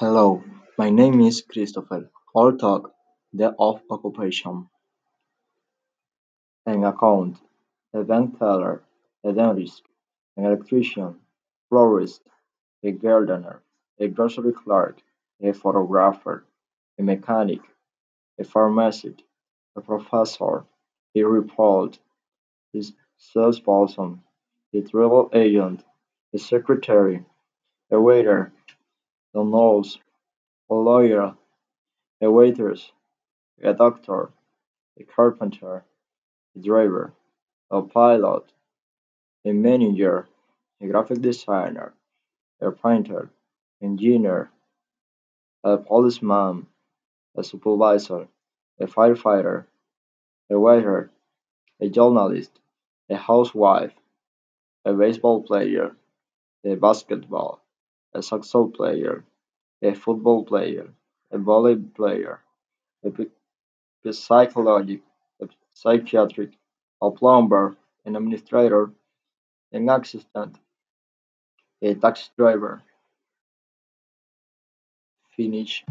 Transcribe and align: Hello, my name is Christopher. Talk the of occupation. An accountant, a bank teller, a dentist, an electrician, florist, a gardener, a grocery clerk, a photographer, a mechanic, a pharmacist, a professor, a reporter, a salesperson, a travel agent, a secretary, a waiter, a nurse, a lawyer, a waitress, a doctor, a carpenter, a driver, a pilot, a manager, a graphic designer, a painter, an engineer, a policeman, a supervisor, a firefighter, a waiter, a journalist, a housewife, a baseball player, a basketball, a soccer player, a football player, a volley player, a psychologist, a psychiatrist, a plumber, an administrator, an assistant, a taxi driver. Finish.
Hello, 0.00 0.44
my 0.76 0.90
name 0.90 1.20
is 1.22 1.42
Christopher. 1.42 2.08
Talk 2.32 2.92
the 3.32 3.52
of 3.58 3.82
occupation. 3.90 4.68
An 6.64 6.84
accountant, 6.84 7.38
a 7.92 8.04
bank 8.04 8.38
teller, 8.38 8.84
a 9.24 9.32
dentist, 9.32 9.82
an 10.36 10.44
electrician, 10.44 11.16
florist, 11.68 12.22
a 12.84 12.92
gardener, 12.92 13.60
a 13.98 14.06
grocery 14.06 14.52
clerk, 14.52 15.02
a 15.42 15.52
photographer, 15.52 16.44
a 16.96 17.02
mechanic, 17.02 17.62
a 18.38 18.44
pharmacist, 18.44 19.24
a 19.74 19.80
professor, 19.80 20.64
a 21.16 21.22
reporter, 21.24 21.98
a 22.72 22.82
salesperson, 23.16 24.22
a 24.72 24.80
travel 24.80 25.28
agent, 25.32 25.82
a 26.32 26.38
secretary, 26.38 27.24
a 27.90 28.00
waiter, 28.00 28.52
a 29.38 29.44
nurse, 29.44 29.98
a 30.68 30.74
lawyer, 30.74 31.34
a 32.20 32.30
waitress, 32.30 32.90
a 33.62 33.72
doctor, 33.72 34.30
a 34.98 35.04
carpenter, 35.04 35.84
a 36.56 36.58
driver, 36.58 37.12
a 37.70 37.82
pilot, 37.82 38.44
a 39.44 39.52
manager, 39.52 40.26
a 40.80 40.86
graphic 40.88 41.20
designer, 41.20 41.92
a 42.60 42.72
painter, 42.72 43.30
an 43.80 43.90
engineer, 43.90 44.50
a 45.62 45.76
policeman, 45.76 46.66
a 47.36 47.44
supervisor, 47.44 48.26
a 48.80 48.86
firefighter, 48.86 49.66
a 50.50 50.58
waiter, 50.58 51.10
a 51.80 51.88
journalist, 51.88 52.50
a 53.08 53.16
housewife, 53.16 53.94
a 54.84 54.92
baseball 54.92 55.42
player, 55.42 55.94
a 56.64 56.74
basketball, 56.74 57.60
a 58.14 58.22
soccer 58.22 58.66
player, 58.68 59.24
a 59.82 59.94
football 59.94 60.44
player, 60.44 60.88
a 61.32 61.38
volley 61.38 61.76
player, 61.76 62.40
a 63.04 64.12
psychologist, 64.12 65.02
a 65.40 65.48
psychiatrist, 65.74 66.54
a 67.02 67.10
plumber, 67.10 67.76
an 68.04 68.16
administrator, 68.16 68.90
an 69.72 69.88
assistant, 69.88 70.58
a 71.82 71.94
taxi 71.94 72.30
driver. 72.36 72.82
Finish. 75.36 75.86